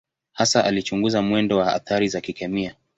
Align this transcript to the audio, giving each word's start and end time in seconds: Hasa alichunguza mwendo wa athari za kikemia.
Hasa 0.33 0.63
alichunguza 0.65 1.21
mwendo 1.21 1.57
wa 1.57 1.73
athari 1.73 2.07
za 2.07 2.21
kikemia. 2.21 2.75